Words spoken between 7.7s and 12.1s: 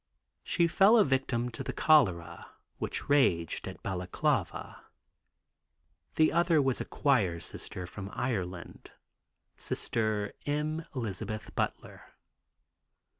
from Ireland, Sister M. Elizabeth Butler.